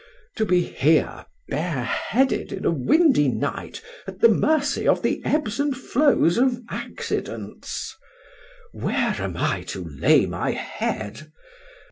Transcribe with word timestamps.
—to 0.35 0.47
be 0.47 0.61
here, 0.61 1.27
bareheaded, 1.47 2.51
in 2.51 2.65
a 2.65 2.71
windy 2.71 3.27
night, 3.27 3.83
at 4.07 4.19
the 4.19 4.29
mercy 4.29 4.87
of 4.87 5.03
the 5.03 5.21
ebbs 5.23 5.59
and 5.59 5.77
flows 5.77 6.39
of 6.39 6.59
accidents!—Where 6.71 8.95
am 9.19 9.37
I 9.37 9.61
to 9.67 9.87
lay 9.87 10.25
my 10.25 10.53
head? 10.53 11.31